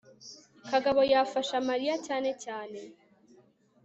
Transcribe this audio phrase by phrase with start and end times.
[0.69, 2.79] kagabo yafashe mariya cyane cyane